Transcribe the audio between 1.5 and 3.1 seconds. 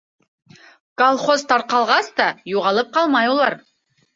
тарҡалғас та юғалып